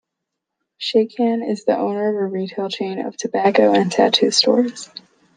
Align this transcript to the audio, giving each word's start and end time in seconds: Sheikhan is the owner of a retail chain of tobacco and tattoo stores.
Sheikhan 0.79 1.47
is 1.47 1.65
the 1.65 1.77
owner 1.77 2.09
of 2.09 2.15
a 2.15 2.25
retail 2.25 2.69
chain 2.69 3.05
of 3.05 3.15
tobacco 3.17 3.71
and 3.71 3.91
tattoo 3.91 4.31
stores. 4.31 4.89